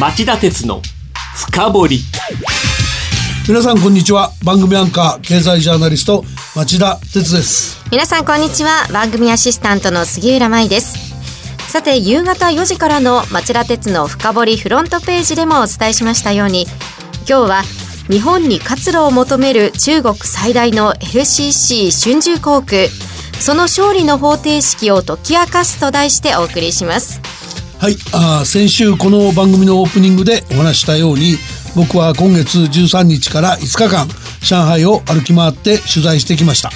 [0.00, 0.82] 町田鉄の
[1.36, 2.00] 深掘り。
[3.46, 4.32] 皆さんこんにちは。
[4.44, 6.24] 番組アンカー経済ジャーナリスト
[6.56, 7.80] 町田鉄です。
[7.92, 8.88] 皆さんこんにちは。
[8.92, 11.14] 番組アシスタントの杉浦舞です。
[11.70, 16.66] さて夕方4時からの町田鉄の深掘りフロントページでもお伝えしましたように
[17.28, 17.62] 今日は
[18.10, 22.88] 日本に活路を求める中国最大の LCC 春秋航空。
[23.40, 27.20] その勝利の方程式を解き明かすと題してお送りします
[27.78, 31.36] はいあ先週この番組のオープニングでお話したように
[31.76, 34.08] 僕は今月13日から5日間
[34.40, 36.70] 上海を歩き回って取材してきました。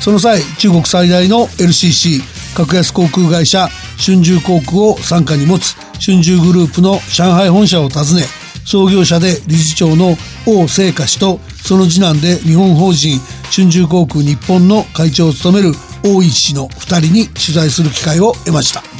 [0.00, 2.20] その際中国最大の LCC
[2.56, 3.68] 格安航空会社
[3.98, 8.22] 春秋航空を傘下に持つ春秋グループの上海本社を訪ね
[8.64, 13.18] 創業者で理事長の王聖華氏とその次男で日本法人
[13.50, 15.72] 春秋航空日本の会長を務める
[16.04, 18.95] 大石氏の2人に取材する機会を得ました。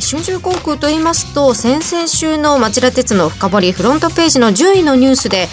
[0.00, 5.46] 春秋航空と言いますと先々週の町田鉄の深掘りフロントページの10位のニュースで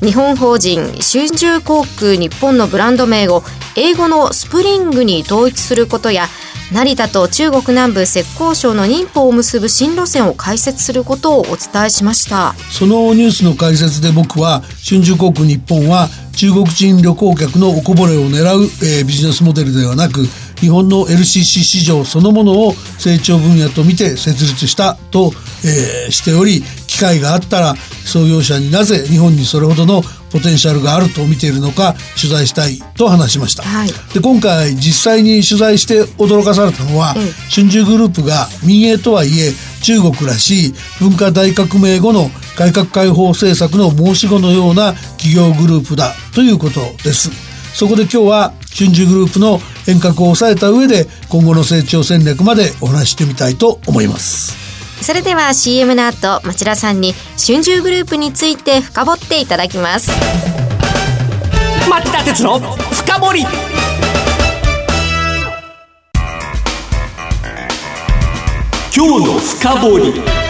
[0.00, 3.42] 日本法人春秋航空日本のブランド名を
[3.76, 6.26] 英語のスプリングに統一することや
[6.72, 12.54] 成田と中国南部浙江省の寧波を結ぶ新路線を開設することをお伝えしました。
[12.70, 20.20] そのニュースの解説で僕は春秋航空日本は中国人旅行客のおこぼれを狙う、えー、ビジネスモデルではなく
[20.60, 25.32] 日本の LCC 市場そのものを成長分野と見て設立したと、
[25.64, 47.30] えー、しており機会があったら創業者になぜ日本にそれほどのポテンシャルがあると見ているのか取材したいと話しました、はい、で今回実際に取材して驚かされたのは、うん、春秋グループが民営とはいえ中国らしい文化大革命後の改革開放政策の申し子のような企業グループだということです。
[47.72, 54.54] そこで今日は春秋グループの変革を抑えた上で今後の成長戦略までお話してみたいと思います。
[55.02, 60.10] それでは CM の後町田さんに春秋グループについて深掘っていただきます。
[61.88, 63.46] 町田鉄の深掘り。
[68.94, 70.47] 今日の深掘り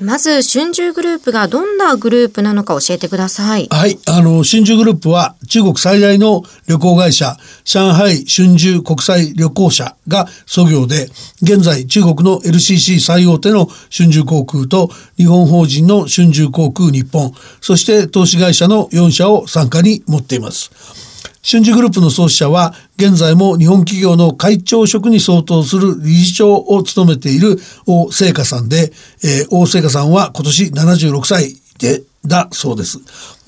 [0.00, 3.66] まず、春秋グループがどんなグループなのか教えてください。
[3.68, 3.98] はい。
[4.06, 11.08] あの、春秋グループは中国最大の旅行会社、上海春秋国際旅行社が創業で、
[11.42, 21.07] 現在中国の LCC 最大手の春秋航空と日本法人の春秋航空日本、そして投資会社の4社を参加に持っています。
[21.50, 28.92] 春秋グループの創始者は、現在も日本企業の会長職に相当する理事長を務めている大聖華さんで、
[29.24, 32.98] えー、大聖華さんは今年76歳で、だそうです。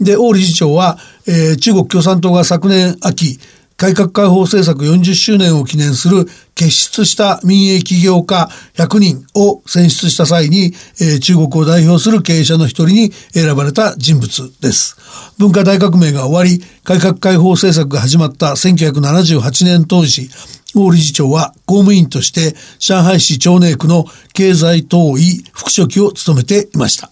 [0.01, 0.97] で、王理事長は、
[1.27, 3.39] えー、中国共産党が昨年秋、
[3.81, 14.99] 改革開放政策40周年を記念する結出した民営企業家100人を選出した際に、えー、中国を代表する経営者の一人に選ばれた人物です。
[15.39, 20.29] 文化大革命が終わり、改革開放政策が始まった1978年当時、
[20.75, 24.05] 王理事長は公務員として上海市長寧区の
[24.35, 27.11] 経済党委副書記を務めていました。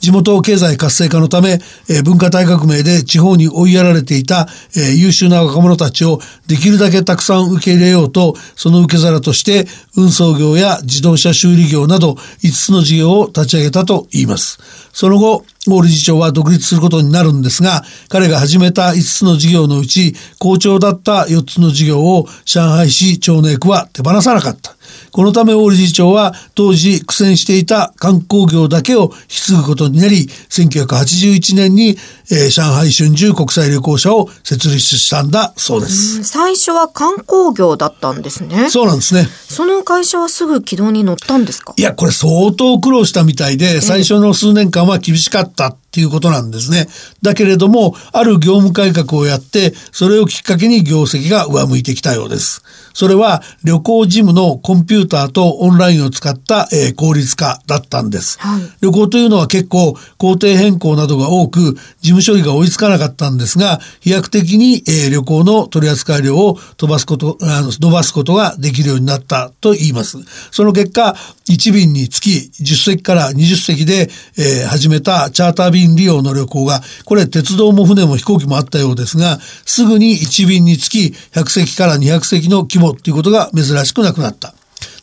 [0.00, 9.66] 地元経済活性化のため、え、文化大革命で地方に追いやられていた、え、優秀な若者たちをできるだけたくさん受け入れようと、その受け皿として
[9.96, 12.12] 運送業や自動車修理業など
[12.42, 14.58] 5つの事業を立ち上げたと言います。
[14.92, 24.74] その後、王理事長は独立することになるんですが、彼が始めた5つの事業のうち、好調だった4つの事業を上海市長寧区は手放さなかった。
[25.10, 31.96] このため王理事長は当時苦戦していた観光業だけを引き継ぐことになり、1981年に、
[32.30, 36.24] えー、上海春秋国際旅行者を設立したんだそうです。
[36.24, 38.70] 最初は観光業だったんですね。
[38.70, 39.26] そうなんですね。
[39.48, 41.74] その会社はすぐ軌道に乗ったんですか？
[41.76, 46.86] いや、これ相当苦労したみたいで、最初の数年間は厳しかったっていうことなんですね。
[47.20, 52.62] だけれども、ある業務改革をやって、それをきっかけに業績が上向いてきたようです。
[52.94, 70.18] それは旅行事務のコンピューターとオンラインを使った、えー、効率化だったんです、はい、旅行というのは結構工程変更などが多く事務処理が追いつかなかったんですが飛躍的に、えー、旅行の取扱量を飛ばすことあの伸ばすことができるようになったと言います
[70.50, 71.14] その結果
[71.48, 74.08] 1便につき10席から20席で、
[74.38, 84.54] えー、始めたチャーター便利用の旅行がこれ鉄道も船も飛行機もあったようですがすぐに1便につき100席から200席の規模っていうことが珍しくなくなった。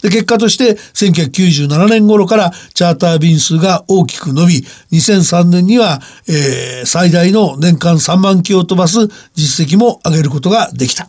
[0.01, 11.07] で、結果として1997年頃からチャーター便数が大きく伸び、2003年には、えー、最大の年間3万機を飛ばす実績も上げることができた。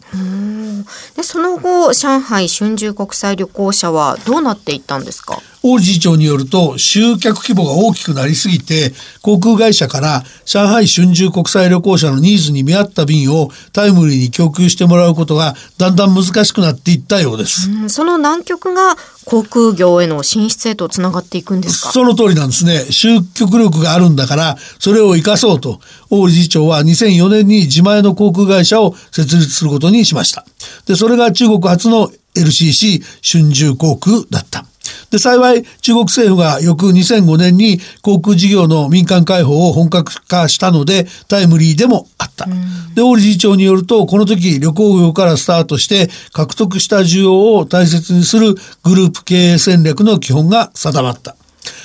[1.16, 5.38] でその後、上海春秋国際旅行者はどうなっていったんですか？
[5.62, 17.70] 王理事長によると集客規模が大きくなりすぎて航空会社から上海春秋国際旅行者のニーズに見合った便をタイムリーに供給してもらうことがだんだん難しくなっていったようです。
[17.70, 18.96] うん、その難局が
[19.26, 21.92] 航空業への進出へとつながっていくんですか？
[21.92, 22.86] その通りなんですね。
[22.90, 25.78] 集客力があるんだから、それを生かそうと、
[26.08, 30.44] 王理事長は2004年に自前の航空会社を設立することにしました。
[30.86, 34.64] で、それが中国初の LCC 春秋航空だった。
[35.10, 42.46] で、幸い中国政府が翌2005年に航空事業の民間開放を本格化したのでタイムリーでもあった。
[42.94, 51.36] で、王理事長によると、この時旅行業からスタートして獲得した需要を大切にするグループ経営戦略の基本が定まった。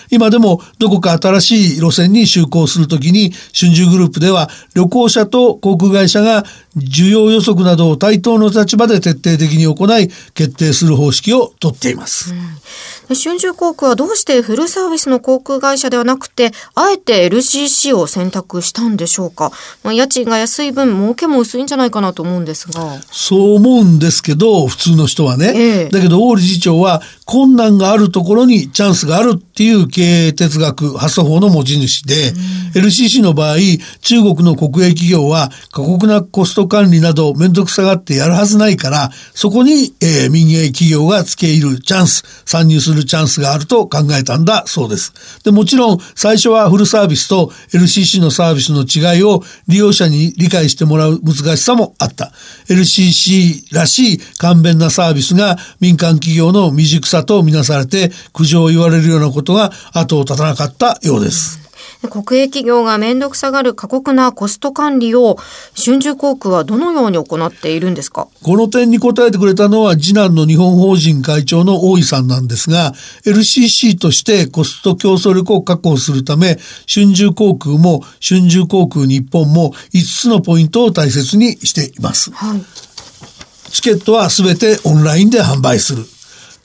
[0.10, 6.44] 今でもどこか新しい路線に就航するときに春秋グループでは旅行者と航空会社が
[6.78, 12.34] 需要予測などを対等の立場で徹底的に行い決定する方式をとっています。
[12.34, 12.40] うん
[13.14, 19.52] 春秋航空はどうしてフルサービスの航空会社ではなくて、あえて LCC を選択したんでしょうか？
[19.84, 23.00] まあ、家賃が安い分、儲けも薄いんじゃないかなと思うんですが。
[23.12, 25.54] そう思うんですけど、普通の人はね。
[25.56, 32.34] ええ、だけど、王理事長は、困難があるところにチャンスがあるっていう経営哲学、発想法の持ち主で、
[32.76, 33.58] うん、LCC の場合、
[34.02, 45.14] 中国の国営企業は過酷なコスト管理などめんどくさがってやるはずないから、そこに、えー、民営企業が付け入るチャンス、参入するチャンスがあると考えたんだそうです。
[45.44, 52.32] で、もちろん最初はフルサービスと LCC のサービスの違いを利用者に理解してもらう難しさもあった。
[52.70, 61.65] LCC らしい簡便なサービスが民間企業の未熟さとみなされて苦情を言われるようなことが後を絶たなかったようです。
[62.08, 65.38] 国営企業が面倒くさがる過酷なコスト管理を
[65.76, 68.28] 春秋航空はどのように行っているんですか？
[68.44, 72.94] この点に答えてくれたのは次男の日本法人会長の大井さんなんですが
[73.26, 76.58] LCC としてコスト競争力を確保するため
[76.88, 82.32] 春秋航空も春秋航空日本も5つのポイントを大切にしています。
[82.32, 82.62] はい
[83.72, 86.06] チケットは全てオンラインで販売する。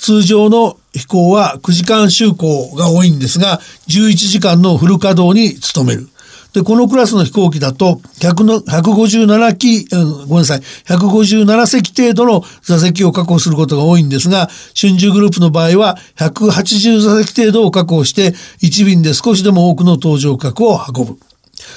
[0.01, 6.09] 通常の飛行は9時間就航が多いんですが、11時間のフル稼働に努める。
[6.55, 21.19] で、このクラスの飛行機だと、157機、うん、ごめんなさい、157席程度の座席を確保することが多いんですが、春秋グループの場合は、180座席程度を確保して、1便で少しでも多くの搭乗客を運ぶ。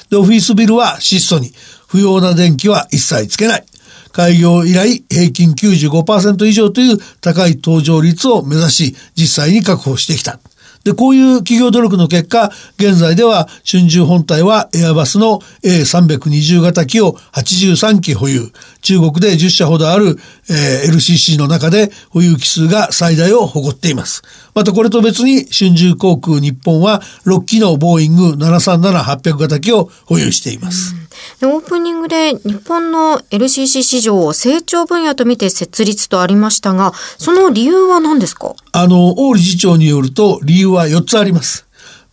[0.10, 1.54] で、オフィスビルは質素に、
[1.88, 3.66] 不要な電気は一切つけない。
[4.14, 10.40] 開業以来平均95%以上という高い搭乗率を目指し実際に確保してきた。
[10.84, 18.52] で、こういう企業努力の結果、現在では春秋本体はエアバスの A320 型機を83機保有。
[18.82, 20.18] 中国で10社ほどある、
[20.50, 24.24] えー、LCC の中で保有機数が最大を誇っています。
[24.54, 31.03] またこれと別に春秋航空日本は6機のボーイング737-800型機を保有しています。
[31.44, 38.56] オープニングで日本の LCC 市場を成長分野と見て設立とありましたが、その理由は何ですか？
[38.72, 41.66] あの、王理事長によると理由は4つあります。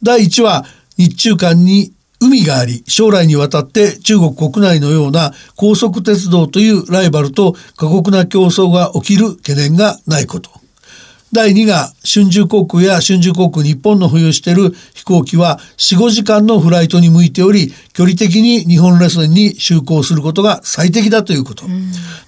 [0.02, 0.64] 第1は
[0.96, 10.50] 日中間に海があり、将来にわたって中国国内のような高速鉄道というライバルと過酷な競争が起きる懸念がないこと。
[11.32, 21.66] 第2が春秋航空や春秋航空日本の保有している飛行機は4、5時間のフライトに向いており、距離的に日本レスンに就航することが最適だということ。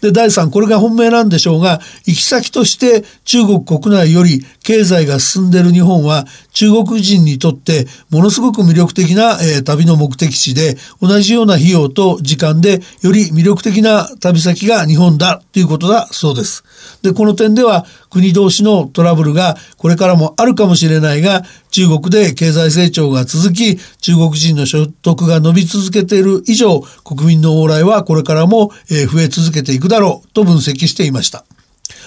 [0.02, 16.64] で、第3、これが本命なんでしょうが、行き先として中国国内より経済が進んでいる日本は中国人にとってものすごく魅力的な、えー、旅の目的地で、同じような費用と時間でより魅力的な旅先が日本だということだそうです。
[17.02, 31.44] で、この点では国同士のトラブルがこれからもあるかもしれないが、中国で経済成長が続き、中国人の所得が伸び続けている以上、国民の往来はこれからも増え続けていくだろうと分析していました。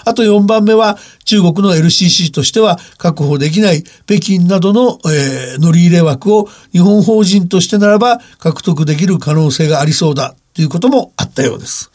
[0.05, 11.91] あと4番目は中国の LCC としては確保できない北京などの、えー、乗り入れ枠を日本法人としてならば獲得できる可能性がありそうだということもあったようです。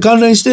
[0.00, 0.50] 関連して、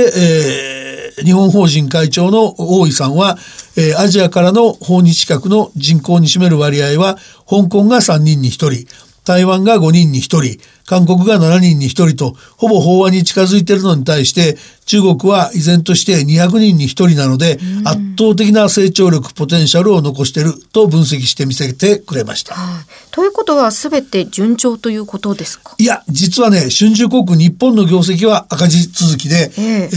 [1.18, 3.38] えー、日本法人会長の大井さんは、
[3.78, 7.18] えー、アジアからの訪日客の人口に占める割合は、
[7.50, 8.88] 香港が3人に1人、
[9.24, 22.56] 台湾が5人に1人、韓国が7人に1人とほぼ飽和に近づいているのに対して中国は依然として200人に1人なので、圧倒的な成長力ポテンシャルを残していると分析してみせてくれました。
[22.56, 25.76] はい、ということは全て順調ということですか？
[25.78, 29.90] いや実はね春秋航空日本の業績は赤字続きで、えー、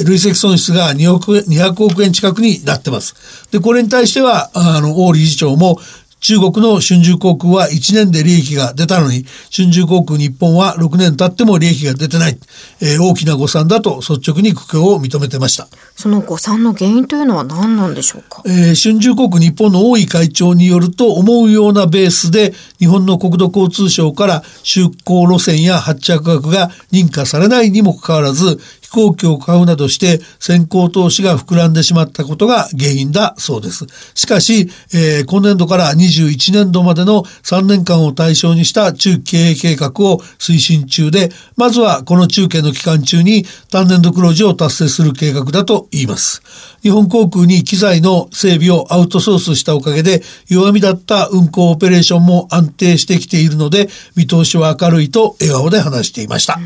[0.00, 3.14] えー、累積損失が2億200億円近くになってます。
[3.52, 5.78] でこれに対してはあの王理事長も
[6.24, 12.38] 中国の春秋航空は1年で利益が出たのに、春秋航空日本は6年経っても利益が出てない。
[12.80, 15.68] えー、大きな誤算だと率直に苦境を認めてました。
[15.94, 28.58] その誤算の原因というのは何なんでしょうか、えー、春秋航空日本の大井会長によると思うようなベースで日本の国土交通省から出航路線や発着額が認可されないにもかかわらず
[28.94, 33.86] 行機を買うなどして先行投資が膨らんでしまったことが原因だそうです。
[34.14, 46.42] しかし、えー、今年度から21年度までの3年間を対象にした中期経営計画を推進中で、まずはこの中継の期間中に単年度黒字を達成する計画だと言います。
[46.84, 56.60] 日本航空に機材の整備をアウトソースしたおかげで弱みだった運航オペレーションも安定してきているので見通しは明るいと笑顔で話していました。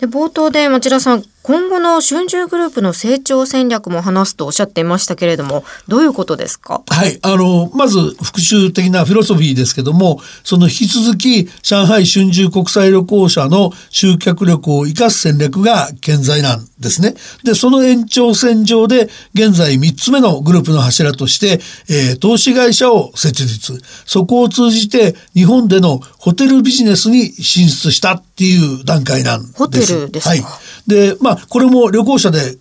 [0.00, 6.82] で冒頭で町田さん今後の春秋グループの成長戦略も話すとおっしゃっていましたけれども、どういうことですか？
[6.86, 7.18] はい。
[7.20, 17.16] あの、まず復習的なフィロソフィーですけども、その引き続き上海春秋国際旅行者の集客力を生かす戦略が健在なんですね。
[17.42, 19.10] で、その延長線上で
[19.44, 23.80] 現在3つ目のグループの柱として、えー、投資会社を設立。
[24.06, 29.54] そこを通じて日本でのホテルビジネスに進出したっていう段階なんです。
[29.58, 30.30] ホテルですか？
[30.30, 30.44] はい。
[30.86, 32.56] で、まあ、これも旅行者で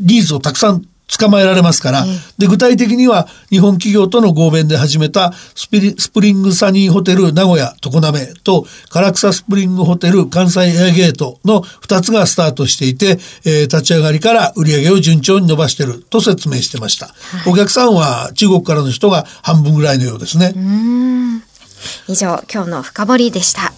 [0.00, 2.04] リーズをたくさん捕まえられますから、
[2.38, 17.06] で、具体的には日本企業との合弁で始めたスピリスプリングサニーホテル名古屋常滑と唐草スプリングホテル関西エアゲートの2つがスタートしていて、えー、立ち上がりから売り上げを順調に伸ばしていると説明してました。
[17.06, 20.54] はい、お客さんは中国からの人が半分ぐらいのようですね。
[22.08, 23.72] 以上、今日の深掘りでした。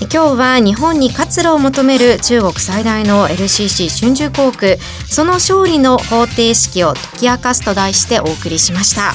[0.00, 4.76] 今日は日本に活路を求める中国最大の LCC 春秋航空。
[5.08, 9.12] その勝利の方程式を解き明かすと題してお送りしました。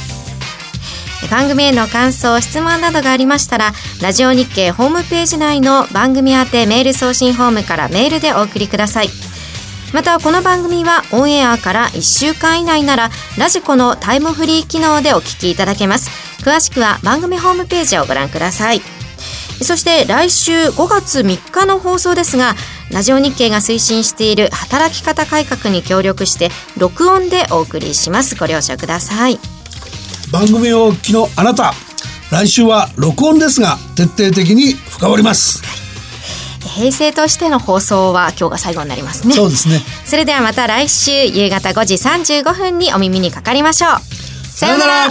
[1.29, 9.09] 番組への感想質問などがありましたらラジオ日経ホームページ内の番組宛てメール送信フォームからメールでお送りください。
[9.93, 16.09] またこの番組はオンエアから1週間以内ならラジコのタイムフリー機能でお聞きいただけます。
[16.43, 18.98] 詳しくは番組ホームページをご覧ください。
[19.61, 22.55] そして来週5月3日の放送ですが
[22.91, 28.35] ラジオ日経が推進している働き方改革に協力して録音でお送りします。
[28.35, 29.39] ご了承ください。
[30.31, 31.73] 番組を昨日あなた
[32.31, 35.63] 来週は録音ですが徹底的に深掘ります、
[36.61, 39.33] 平成としての放送は今日が最後になりますね。
[39.33, 39.81] そうですね。
[40.05, 43.99] それではまた来週夕方5時35分にお耳にかかりましょう。
[44.47, 45.07] さようなら